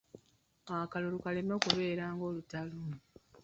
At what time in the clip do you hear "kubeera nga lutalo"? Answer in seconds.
1.63-2.77